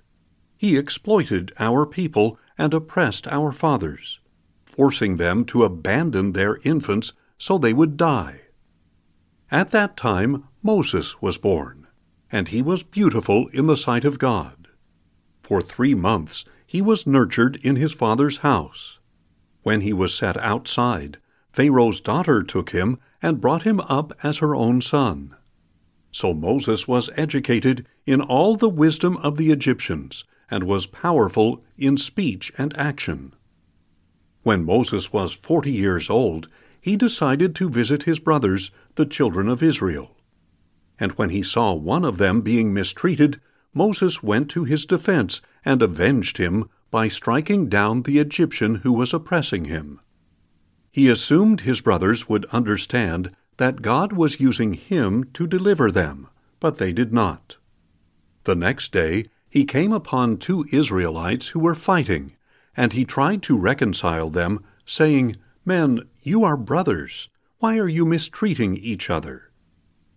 He 0.58 0.76
exploited 0.76 1.50
our 1.58 1.86
people 1.86 2.38
and 2.58 2.74
oppressed 2.74 3.26
our 3.26 3.52
fathers, 3.52 4.20
forcing 4.66 5.16
them 5.16 5.46
to 5.46 5.64
abandon 5.64 6.32
their 6.32 6.56
infants 6.56 7.14
so 7.38 7.56
they 7.56 7.72
would 7.72 7.96
die. 7.96 8.42
At 9.50 9.70
that 9.70 9.96
time 9.96 10.44
Moses 10.62 11.22
was 11.22 11.38
born, 11.38 11.81
and 12.32 12.48
he 12.48 12.62
was 12.62 12.82
beautiful 12.82 13.46
in 13.48 13.66
the 13.66 13.76
sight 13.76 14.04
of 14.04 14.18
God. 14.18 14.66
For 15.42 15.60
three 15.60 15.94
months 15.94 16.44
he 16.66 16.80
was 16.80 17.06
nurtured 17.06 17.56
in 17.62 17.76
his 17.76 17.92
father's 17.92 18.38
house. 18.38 18.98
When 19.62 19.82
he 19.82 19.92
was 19.92 20.14
set 20.14 20.36
outside, 20.38 21.18
Pharaoh's 21.52 22.00
daughter 22.00 22.42
took 22.42 22.70
him 22.70 22.98
and 23.20 23.40
brought 23.40 23.64
him 23.64 23.78
up 23.80 24.12
as 24.22 24.38
her 24.38 24.56
own 24.56 24.80
son. 24.80 25.36
So 26.10 26.32
Moses 26.32 26.88
was 26.88 27.10
educated 27.16 27.86
in 28.06 28.20
all 28.20 28.56
the 28.56 28.68
wisdom 28.68 29.18
of 29.18 29.36
the 29.36 29.50
Egyptians, 29.50 30.24
and 30.50 30.64
was 30.64 30.86
powerful 30.86 31.62
in 31.78 31.96
speech 31.96 32.52
and 32.58 32.76
action. 32.76 33.34
When 34.42 34.64
Moses 34.64 35.12
was 35.12 35.32
forty 35.32 35.72
years 35.72 36.10
old, 36.10 36.48
he 36.80 36.96
decided 36.96 37.54
to 37.54 37.70
visit 37.70 38.02
his 38.02 38.18
brothers, 38.18 38.70
the 38.96 39.06
children 39.06 39.48
of 39.48 39.62
Israel. 39.62 40.16
And 41.02 41.10
when 41.18 41.30
he 41.30 41.42
saw 41.42 41.72
one 41.72 42.04
of 42.04 42.18
them 42.18 42.42
being 42.42 42.72
mistreated, 42.72 43.40
Moses 43.74 44.22
went 44.22 44.48
to 44.50 44.62
his 44.62 44.86
defense 44.86 45.40
and 45.64 45.82
avenged 45.82 46.36
him 46.36 46.68
by 46.92 47.08
striking 47.08 47.68
down 47.68 48.02
the 48.02 48.20
Egyptian 48.20 48.76
who 48.76 48.92
was 48.92 49.12
oppressing 49.12 49.64
him. 49.64 50.00
He 50.92 51.08
assumed 51.08 51.62
his 51.62 51.80
brothers 51.80 52.28
would 52.28 52.44
understand 52.52 53.32
that 53.56 53.82
God 53.82 54.12
was 54.12 54.38
using 54.38 54.74
him 54.74 55.24
to 55.34 55.48
deliver 55.48 55.90
them, 55.90 56.28
but 56.60 56.76
they 56.76 56.92
did 56.92 57.12
not. 57.12 57.56
The 58.44 58.54
next 58.54 58.92
day 58.92 59.24
he 59.50 59.64
came 59.64 59.92
upon 59.92 60.36
two 60.36 60.66
Israelites 60.70 61.48
who 61.48 61.58
were 61.58 61.74
fighting, 61.74 62.36
and 62.76 62.92
he 62.92 63.04
tried 63.04 63.42
to 63.42 63.58
reconcile 63.58 64.30
them, 64.30 64.64
saying, 64.86 65.34
Men, 65.64 66.08
you 66.22 66.44
are 66.44 66.56
brothers. 66.56 67.28
Why 67.58 67.78
are 67.78 67.88
you 67.88 68.06
mistreating 68.06 68.76
each 68.76 69.10
other? 69.10 69.51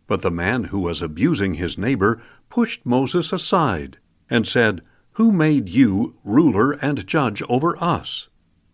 But 0.08 0.22
the 0.22 0.32
man 0.32 0.66
who 0.66 0.80
was 0.80 1.02
abusing 1.02 1.56
his 1.56 1.78
neighbor 1.78 2.22
pushed 2.50 2.86
Moses 2.86 3.34
aside 3.34 3.98
and 4.30 4.48
said, 4.48 4.82
Who 5.14 5.32
made 5.32 5.70
you 5.70 6.16
ruler 6.24 6.74
and 6.74 7.08
judge 7.08 7.42
over 7.50 7.82
us? 7.82 8.28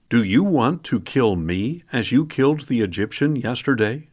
Do 0.10 0.24
you 0.24 0.44
want 0.44 0.84
to 0.86 1.00
kill 1.00 1.38
me 1.38 1.84
as 1.94 2.12
you 2.12 2.26
killed 2.26 2.68
the 2.68 2.82
Egyptian 2.82 3.38
yesterday? 3.38 4.06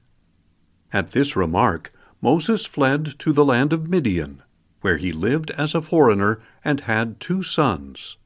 At 0.93 1.13
this 1.13 1.35
remark, 1.35 1.91
Moses 2.21 2.67
fled 2.67 3.19
to 3.19 3.33
the 3.33 3.45
land 3.45 3.73
of 3.73 3.89
Midian, 3.89 4.43
where 4.81 4.97
he 4.97 5.13
lived 5.13 5.51
as 5.53 5.75
a 5.75 5.83
foreigner 5.83 6.41
and 6.65 6.83
had 6.83 7.19
two 7.19 7.43
sons. 7.43 8.17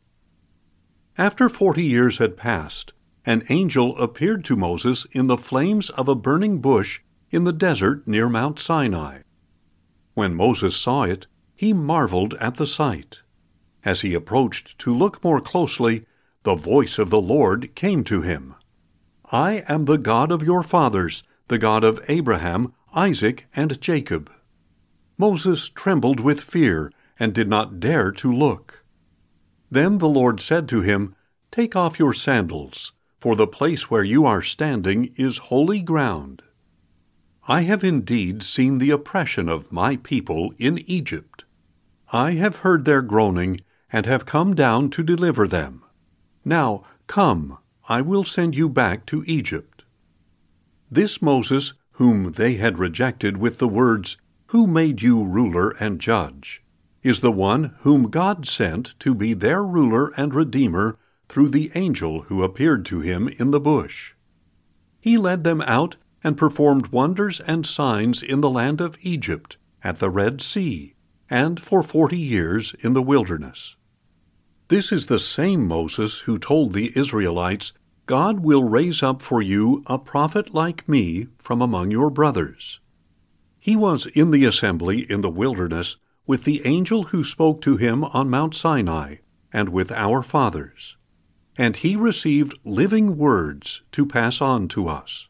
After 1.17 1.49
forty 1.49 1.85
years 1.85 2.19
had 2.19 2.37
passed, 2.37 2.93
an 3.25 3.43
angel 3.49 3.97
appeared 3.99 4.45
to 4.47 4.57
Moses 4.57 5.07
in 5.13 5.27
the 5.27 5.39
flames 5.39 5.89
of 5.91 6.09
a 6.09 6.15
burning 6.15 6.61
bush 6.61 7.01
in 7.33 7.45
the 7.45 7.53
desert 7.53 8.07
near 8.07 8.29
Mount 8.29 8.61
Sinai. 8.61 9.23
When 10.15 10.35
Moses 10.35 10.77
saw 10.77 11.03
it, 11.03 11.27
he 11.57 11.73
marveled 11.73 12.35
at 12.35 12.57
the 12.57 12.67
sight. 12.67 13.23
As 13.85 14.03
he 14.03 14.15
approached 14.15 14.79
to 14.81 14.95
look 14.95 15.25
more 15.25 15.41
closely, 15.41 16.05
the 16.45 16.55
voice 16.55 16.99
of 16.99 17.11
the 17.11 17.21
Lord 17.21 17.75
came 17.75 18.05
to 18.05 18.23
him 18.23 18.55
I 19.31 19.65
am 19.67 19.87
the 19.87 19.99
God 19.99 20.31
of 20.31 20.43
your 20.43 20.63
fathers, 20.63 21.23
the 21.49 21.59
God 21.59 21.83
of 21.83 22.05
Abraham, 22.07 22.75
Isaac, 22.95 23.47
and 23.57 23.81
Jacob. 23.81 24.31
Moses 25.17 25.71
trembled 25.71 26.21
with 26.21 26.41
fear 26.41 26.93
and 27.19 27.33
did 27.33 27.49
not 27.49 27.81
dare 27.81 28.13
to 28.13 28.33
look. 28.33 28.85
Then 29.71 29.99
the 29.99 30.09
Lord 30.09 30.41
said 30.41 30.69
to 30.69 30.83
him, 30.83 31.17
Take 31.51 31.75
off 31.75 31.99
your 31.99 32.13
sandals 32.13 32.93
for 33.23 33.37
the 33.37 33.47
place 33.47 33.89
where 33.89 34.03
you 34.03 34.27
are 34.27 34.43
standing 34.43 35.15
is 35.17 35.39
holy 35.39 35.81
ground. 35.81 36.43
I 37.49 37.63
have 37.63 37.83
indeed 37.83 38.43
seen 38.43 38.79
the 38.79 38.91
oppression 38.91 39.49
of 39.49 39.73
my 39.73 39.97
people 39.97 40.55
in 40.59 40.79
Egypt. 40.87 41.45
I 42.13 42.33
have 42.33 42.57
heard 42.57 42.85
their 42.85 43.03
groaning, 43.03 43.61
and 43.93 44.07
have 44.07 44.25
come 44.25 44.55
down 44.55 44.91
to 44.91 45.03
deliver 45.03 45.49
them. 45.49 45.83
Now, 46.45 46.85
come, 47.07 47.59
I 47.89 48.01
will 48.01 48.25
send 48.25 48.55
you 48.55 48.69
back 48.69 49.07
to 49.07 49.25
Egypt. 49.27 49.83
This 50.91 51.21
Moses, 51.21 51.73
whom 51.93 52.33
they 52.33 52.55
had 52.55 52.79
rejected 52.79 53.37
with 53.37 53.59
the 53.59 53.69
words, 53.69 54.17
Who 54.47 54.67
made 54.67 55.03
you 55.03 55.25
ruler 55.25 55.71
and 55.81 56.01
judge? 56.01 56.63
is 57.03 57.21
the 57.21 57.33
one 57.33 57.75
whom 57.81 58.11
God 58.11 58.47
sent 58.47 58.99
to 59.01 59.15
be 59.15 59.35
their 59.35 59.65
ruler 59.65 60.13
and 60.17 60.35
redeemer 60.35 60.97
through 61.29 61.49
the 61.49 61.73
angel 61.75 62.23
who 62.23 62.43
appeared 62.45 62.87
to 62.87 63.01
him 63.01 63.29
in 63.39 63.51
the 63.51 63.61
bush. 63.61 64.15
He 65.01 65.19
led 65.19 65.43
them 65.43 65.61
out 65.63 65.97
and 66.25 66.37
performed 66.37 66.89
wonders 66.89 67.41
and 67.41 67.67
signs 67.67 68.23
in 68.23 68.41
the 68.41 68.51
land 68.51 68.81
of 68.81 68.97
Egypt, 69.03 69.57
at 69.83 69.99
the 69.99 70.11
Red 70.11 70.41
Sea, 70.41 70.95
and 71.29 71.61
for 71.61 71.83
forty 71.83 72.19
years 72.19 72.75
in 72.81 72.95
the 72.95 73.03
wilderness. 73.03 73.77
This 74.69 74.93
is 74.93 75.07
the 75.07 75.19
same 75.19 75.67
Moses 75.67 76.21
who 76.21 76.39
told 76.39 76.73
the 76.73 76.93
Israelites, 76.97 77.73
God 78.07 78.41
will 78.41 78.65
raise 78.65 79.03
up 79.03 79.23
for 79.23 79.43
you 79.43 79.83
a 79.87 79.99
prophet 79.99 80.55
like 80.55 80.89
me 80.89 81.29
from 81.39 81.61
among 81.61 81.91
your 81.91 82.11
brothers. 82.11 82.81
He 83.59 83.77
was 83.77 84.07
in 84.07 84.31
the 84.31 84.45
assembly 84.45 85.11
in 85.11 85.21
the 85.21 85.31
wilderness 85.31 85.97
with 86.27 86.45
the 86.45 86.67
angel 86.67 87.05
who 87.05 87.25
spoke 87.25 87.61
to 87.63 87.77
him 87.77 88.05
on 88.05 88.31
Mount 88.31 88.55
Sinai, 88.55 89.17
and 89.53 89.69
with 89.69 89.93
our 89.93 90.23
fathers. 90.23 90.97
And 91.57 91.77
he 91.77 91.95
received 91.95 92.59
living 92.65 93.17
words 93.17 93.83
to 93.93 94.07
pass 94.07 94.41
on 94.41 94.69
to 94.69 94.89
us. 94.89 95.29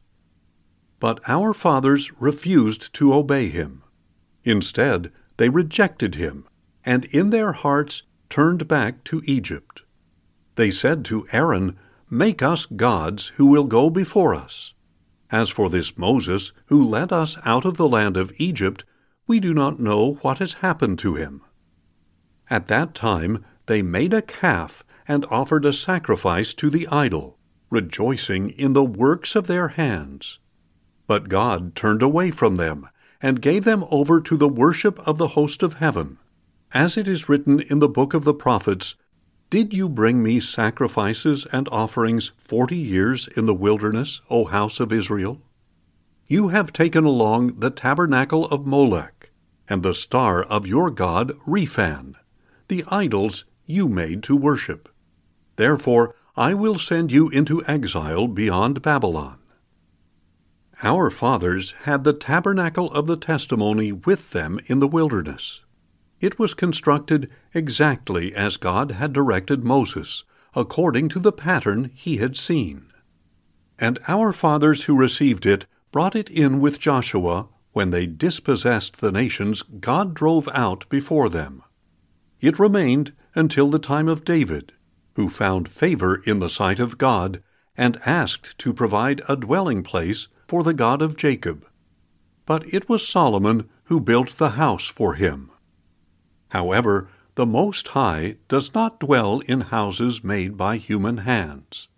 But 1.03 1.19
our 1.27 1.53
fathers 1.53 2.13
refused 2.21 2.95
to 2.95 3.13
obey 3.13 3.49
him. 3.49 3.83
Instead, 4.45 5.11
they 5.37 5.49
rejected 5.49 6.15
him, 6.15 6.47
and 6.85 7.07
in 7.07 7.31
their 7.31 7.55
hearts 7.55 8.05
turned 8.31 8.69
back 8.69 9.03
to 9.07 9.21
Egypt. 9.25 9.83
They 10.55 10.71
said 10.71 11.05
to 11.07 11.27
Aaron, 11.33 11.77
Make 12.09 12.41
us 12.41 12.67
gods 12.67 13.33
who 13.35 13.47
will 13.47 13.65
go 13.65 13.91
before 13.91 14.33
us. 14.33 14.75
As 15.29 15.51
for 15.51 15.69
this 15.69 15.99
Moses, 15.99 16.53
who 16.67 16.89
led 16.89 17.13
us 17.13 17.37
out 17.45 17.65
of 17.65 17.77
the 17.77 17.89
land 17.89 18.17
of 18.17 18.33
Egypt, 18.37 18.85
we 19.27 19.41
do 19.41 19.53
not 19.53 19.81
know 19.81 20.21
what 20.23 20.39
has 20.39 20.53
happened 20.63 21.01
to 21.01 21.17
him. 21.17 21.43
At 22.49 22.69
that 22.69 22.95
time 22.95 23.45
they 23.67 23.83
made 23.83 24.15
a 24.15 24.23
calf 24.23 24.85
and 25.09 25.27
offered 25.33 25.65
a 25.67 25.73
sacrifice 25.73 26.55
to 26.55 26.71
the 26.71 26.87
idol, 26.87 27.39
rejoicing 27.71 28.51
in 28.51 28.73
the 28.73 28.85
works 28.85 29.35
of 29.35 29.49
their 29.49 29.67
hands. 29.67 30.39
But 31.13 31.29
God 31.29 31.77
turned 31.77 32.03
away 32.03 32.31
from 32.31 32.57
them, 32.57 32.89
and 33.21 33.43
gave 33.43 33.65
them 33.65 33.85
over 33.91 34.19
to 34.23 34.35
the 34.35 34.49
worship 34.49 34.99
of 35.07 35.19
the 35.19 35.37
host 35.37 35.63
of 35.63 35.75
heaven. 35.75 36.17
As 36.73 36.97
it 36.97 37.07
is 37.07 37.29
written 37.29 37.61
in 37.61 37.81
the 37.81 37.89
book 37.89 38.15
of 38.15 38.25
the 38.25 38.33
prophets, 38.33 38.95
Did 39.51 39.75
you 39.75 39.91
bring 39.91 40.23
me 40.23 40.41
sacrifices 40.41 41.47
and 41.53 41.69
offerings 41.69 42.33
forty 42.39 42.79
years 42.79 43.29
in 43.37 43.45
the 43.45 43.53
wilderness, 43.53 44.23
O 44.31 44.47
house 44.47 44.81
of 44.81 44.91
Israel? 44.91 45.43
You 46.29 46.49
have 46.49 46.73
taken 46.73 47.05
along 47.05 47.61
the 47.61 47.69
tabernacle 47.69 48.47
of 48.47 48.67
Molech, 48.67 49.33
and 49.69 49.83
the 49.83 49.93
star 49.93 50.43
of 50.43 50.67
your 50.67 50.91
god 50.91 51.33
Rephan, 51.47 52.15
the 52.69 52.85
idols 52.89 53.45
you 53.67 53.87
made 53.87 54.23
to 54.23 54.35
worship. 54.35 54.89
Therefore 55.57 56.15
I 56.39 56.55
will 56.55 56.79
send 56.79 57.13
you 57.13 57.29
into 57.29 57.63
exile 57.67 58.29
beyond 58.29 58.81
Babylon. 58.81 59.42
Our 60.85 61.11
fathers 61.11 61.75
had 61.83 62.03
the 62.03 62.13
tabernacle 62.13 62.91
of 62.93 63.07
the 63.07 63.17
testimony 63.17 63.93
with 63.93 64.31
them 64.31 64.59
in 64.67 64.81
the 64.81 64.89
wilderness. 64.89 65.61
It 66.21 66.41
was 66.41 66.55
constructed 66.55 67.31
exactly 67.55 68.35
as 68.35 68.57
God 68.57 68.93
had 68.93 69.13
directed 69.13 69.65
Moses, 69.65 70.25
according 70.55 71.09
to 71.11 71.21
the 71.21 71.33
pattern 71.33 71.91
he 71.95 72.17
had 72.17 72.37
seen. 72.37 72.87
And 73.79 74.01
our 74.09 74.33
fathers 74.33 74.85
who 74.85 74.97
received 74.97 75.47
it 75.47 75.67
brought 75.93 76.17
it 76.17 76.29
in 76.29 76.61
with 76.61 76.81
Joshua 76.81 77.49
when 77.73 77.91
they 77.91 78.07
dispossessed 78.07 79.01
the 79.01 79.13
nations 79.13 79.63
God 79.63 80.15
drove 80.15 80.49
out 80.53 80.89
before 80.89 81.29
them. 81.29 81.63
It 82.41 82.59
remained 82.59 83.13
until 83.37 83.71
the 83.71 83.79
time 83.79 84.09
of 84.09 84.25
David, 84.25 84.73
who 85.15 85.29
found 85.29 85.69
favor 85.69 86.17
in 86.27 86.41
the 86.41 86.51
sight 86.51 86.81
of 86.81 86.99
God 86.99 87.41
and 87.77 88.01
asked 88.05 88.59
to 88.59 88.73
provide 88.73 89.23
a 89.29 89.37
dwelling 89.37 89.83
place 89.83 90.29
for 90.47 90.63
the 90.63 90.75
God 90.75 91.01
of 91.01 91.17
Jacob. 91.17 91.67
But 92.45 92.73
it 92.73 92.89
was 92.89 93.07
Solomon 93.07 93.69
who 93.85 94.01
built 94.01 94.37
the 94.39 94.51
house 94.51 94.87
for 94.87 95.15
him. 95.15 95.51
However, 96.49 97.09
the 97.35 97.47
Most 97.47 97.89
High 97.89 98.37
does 98.49 98.75
not 98.75 99.01
dwell 99.01 99.41
in 99.41 99.63
houses 99.63 100.23
made 100.23 100.57
by 100.57 100.77
human 100.77 101.19
hands. 101.19 101.89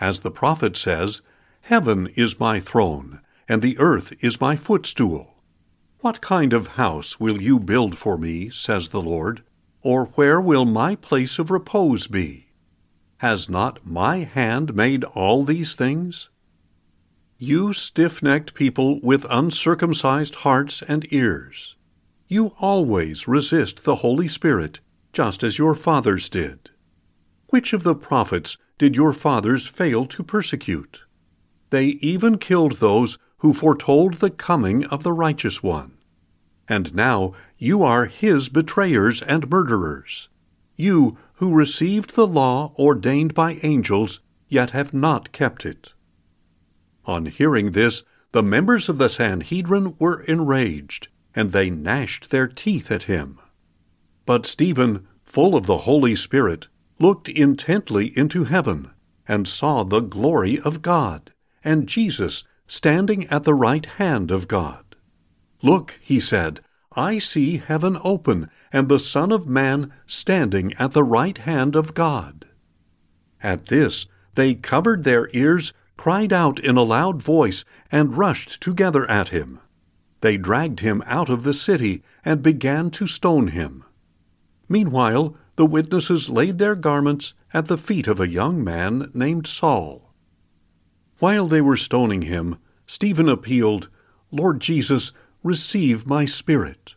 As 0.00 0.20
the 0.20 0.32
prophet 0.32 0.76
says, 0.76 1.22
Heaven 1.62 2.08
is 2.16 2.40
my 2.40 2.58
throne, 2.60 3.20
and 3.48 3.62
the 3.62 3.78
earth 3.78 4.12
is 4.20 4.40
my 4.40 4.56
footstool. 4.56 5.34
What 6.00 6.20
kind 6.20 6.52
of 6.52 6.76
house 6.76 7.20
will 7.20 7.40
you 7.40 7.58
build 7.58 7.96
for 7.96 8.18
me, 8.18 8.50
says 8.50 8.88
the 8.88 9.00
Lord? 9.00 9.42
Or 9.80 10.06
where 10.16 10.40
will 10.40 10.64
my 10.64 10.96
place 10.96 11.38
of 11.38 11.50
repose 11.50 12.06
be? 12.06 12.43
Has 13.24 13.48
not 13.48 13.86
my 13.86 14.18
hand 14.18 14.76
made 14.76 15.02
all 15.02 15.44
these 15.44 15.74
things? 15.74 16.28
You 17.38 17.72
stiff 17.72 18.22
necked 18.22 18.52
people 18.52 19.00
with 19.00 19.24
uncircumcised 19.30 20.34
hearts 20.34 20.82
and 20.86 21.10
ears, 21.10 21.74
you 22.28 22.54
always 22.60 23.26
resist 23.26 23.84
the 23.84 23.94
Holy 24.04 24.28
Spirit, 24.28 24.80
just 25.14 25.42
as 25.42 25.56
your 25.56 25.74
fathers 25.74 26.28
did. 26.28 26.68
Which 27.48 27.72
of 27.72 27.82
the 27.82 27.94
prophets 27.94 28.58
did 28.76 28.94
your 28.94 29.14
fathers 29.14 29.66
fail 29.66 30.04
to 30.04 30.22
persecute? 30.22 31.00
They 31.70 31.96
even 32.02 32.36
killed 32.36 32.72
those 32.72 33.16
who 33.38 33.54
foretold 33.54 34.16
the 34.16 34.28
coming 34.28 34.84
of 34.84 35.02
the 35.02 35.14
righteous 35.14 35.62
one. 35.62 35.96
And 36.68 36.94
now 36.94 37.32
you 37.56 37.82
are 37.82 38.04
his 38.04 38.50
betrayers 38.50 39.22
and 39.22 39.48
murderers. 39.48 40.28
You 40.76 41.16
who 41.34 41.54
received 41.54 42.14
the 42.14 42.26
law 42.26 42.74
ordained 42.78 43.34
by 43.34 43.60
angels, 43.62 44.20
yet 44.48 44.70
have 44.70 44.92
not 44.94 45.32
kept 45.32 45.64
it. 45.64 45.92
On 47.04 47.26
hearing 47.26 47.72
this, 47.72 48.02
the 48.32 48.42
members 48.42 48.88
of 48.88 48.98
the 48.98 49.08
Sanhedrin 49.08 49.94
were 49.98 50.22
enraged, 50.22 51.08
and 51.34 51.52
they 51.52 51.70
gnashed 51.70 52.30
their 52.30 52.48
teeth 52.48 52.90
at 52.90 53.04
him. 53.04 53.38
But 54.26 54.46
Stephen, 54.46 55.06
full 55.22 55.54
of 55.54 55.66
the 55.66 55.78
Holy 55.78 56.16
Spirit, 56.16 56.68
looked 56.98 57.28
intently 57.28 58.16
into 58.16 58.44
heaven, 58.44 58.90
and 59.28 59.46
saw 59.46 59.84
the 59.84 60.00
glory 60.00 60.58
of 60.60 60.82
God, 60.82 61.32
and 61.62 61.88
Jesus 61.88 62.44
standing 62.66 63.26
at 63.26 63.44
the 63.44 63.54
right 63.54 63.86
hand 63.86 64.30
of 64.30 64.48
God. 64.48 64.96
Look, 65.62 65.98
he 66.00 66.20
said, 66.20 66.60
I 66.96 67.18
see 67.18 67.58
heaven 67.58 67.98
open, 68.02 68.50
and 68.72 68.88
the 68.88 68.98
Son 68.98 69.32
of 69.32 69.46
Man 69.46 69.92
standing 70.06 70.72
at 70.74 70.92
the 70.92 71.04
right 71.04 71.38
hand 71.38 71.76
of 71.76 71.94
God. 71.94 72.46
At 73.42 73.66
this 73.66 74.06
they 74.34 74.54
covered 74.54 75.04
their 75.04 75.28
ears 75.32 75.72
cried 75.96 76.32
out 76.32 76.58
in 76.58 76.76
a 76.76 76.82
loud 76.82 77.22
voice, 77.22 77.64
and 77.90 78.16
rushed 78.16 78.60
together 78.60 79.08
at 79.10 79.28
him. 79.28 79.60
They 80.20 80.36
dragged 80.36 80.80
him 80.80 81.02
out 81.06 81.28
of 81.28 81.44
the 81.44 81.54
city, 81.54 82.02
and 82.24 82.42
began 82.42 82.90
to 82.92 83.06
stone 83.06 83.48
him. 83.48 83.84
Meanwhile, 84.68 85.36
the 85.56 85.66
witnesses 85.66 86.28
laid 86.28 86.58
their 86.58 86.74
garments 86.74 87.34
at 87.52 87.66
the 87.66 87.78
feet 87.78 88.06
of 88.06 88.18
a 88.18 88.28
young 88.28 88.64
man 88.64 89.10
named 89.14 89.46
Saul. 89.46 90.12
While 91.18 91.46
they 91.46 91.60
were 91.60 91.76
stoning 91.76 92.22
him, 92.22 92.56
Stephen 92.86 93.28
appealed, 93.28 93.88
Lord 94.30 94.60
Jesus, 94.60 95.12
receive 95.44 96.06
my 96.06 96.24
spirit. 96.24 96.96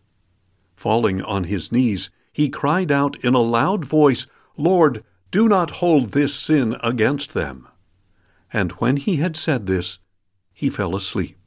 Falling 0.76 1.22
on 1.22 1.44
his 1.44 1.72
knees, 1.72 2.10
he 2.34 2.50
cried 2.50 2.92
out 2.92 3.24
in 3.24 3.36
a 3.36 3.40
loud 3.40 3.86
voice, 3.86 4.26
Lord, 4.58 5.04
do 5.30 5.48
not 5.48 5.70
hold 5.70 6.14
this 6.14 6.34
sin 6.34 6.76
against 6.82 7.36
them 7.36 7.68
and 8.54 8.72
when 8.74 8.98
he 8.98 9.16
had 9.18 9.36
said 9.36 9.66
this, 9.66 9.98
he 10.54 10.70
fell 10.70 10.96
asleep. 10.96 11.38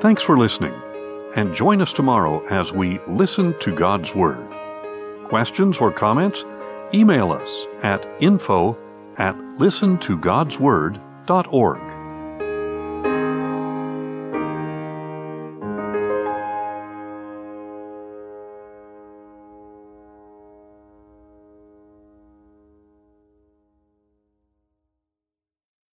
Thanks 0.00 0.22
for 0.22 0.38
listening, 0.38 0.74
and 1.34 1.54
join 1.54 1.80
us 1.80 1.92
tomorrow 1.92 2.44
as 2.46 2.72
we 2.72 2.98
listen 3.08 3.58
to 3.60 3.74
God's 3.74 4.14
Word. 4.14 4.46
Questions 5.28 5.78
or 5.78 5.90
comments? 5.90 6.44
Email 6.94 7.32
us 7.32 7.66
at 7.82 8.06
info 8.20 8.78
at 9.16 9.34
listentogodsword.org. 9.58 11.85